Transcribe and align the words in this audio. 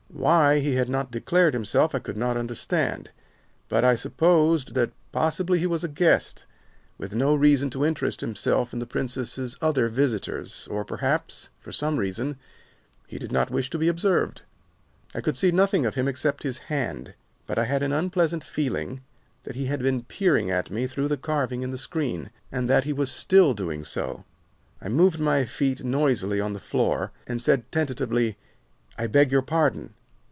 Why 0.13 0.59
he 0.59 0.75
had 0.75 0.89
not 0.89 1.09
declared 1.09 1.53
himself 1.55 1.95
I 1.95 1.99
could 1.99 2.17
not 2.17 2.35
understand, 2.37 3.09
but 3.69 3.83
I 3.85 3.95
supposed 3.95 4.73
that 4.75 4.91
possibly 5.13 5.57
he 5.59 5.65
was 5.65 5.83
a 5.83 5.87
guest, 5.87 6.45
with 6.99 7.15
no 7.15 7.33
reason 7.33 7.69
to 7.71 7.85
interest 7.85 8.19
himself 8.21 8.71
in 8.73 8.79
the 8.79 8.85
Princess's 8.85 9.55
other 9.63 9.87
visitors, 9.87 10.67
or 10.69 10.83
perhaps, 10.85 11.49
for 11.61 11.71
some 11.71 11.97
reason, 11.97 12.37
he 13.07 13.17
did 13.17 13.31
not 13.31 13.49
wish 13.49 13.69
to 13.71 13.77
be 13.79 13.87
observed. 13.87 14.43
I 15.15 15.21
could 15.21 15.37
see 15.37 15.49
nothing 15.49 15.85
of 15.87 15.95
him 15.95 16.07
except 16.09 16.43
his 16.43 16.57
hand, 16.59 17.15
but 17.47 17.57
I 17.57 17.63
had 17.63 17.81
an 17.81 17.93
unpleasant 17.93 18.43
feeling 18.43 19.01
that 19.45 19.55
he 19.55 19.67
had 19.67 19.79
been 19.81 20.03
peering 20.03 20.51
at 20.51 20.69
me 20.69 20.85
through 20.85 21.07
the 21.07 21.17
carving 21.17 21.63
in 21.63 21.71
the 21.71 21.77
screen, 21.79 22.29
and 22.51 22.69
that 22.69 22.83
he 22.83 22.91
still 23.07 23.47
was 23.47 23.55
doing 23.55 23.83
so. 23.85 24.25
I 24.81 24.89
moved 24.89 25.21
my 25.21 25.45
feet 25.45 25.83
noisily 25.85 26.39
on 26.41 26.51
the 26.53 26.59
floor 26.59 27.11
and 27.25 27.41
said 27.41 27.71
tentatively, 27.71 28.37
'I 28.99 29.07
beg 29.07 29.31
your 29.31 29.41
pardon. 29.41 29.93